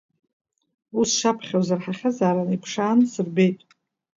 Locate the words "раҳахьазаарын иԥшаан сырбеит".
1.77-3.59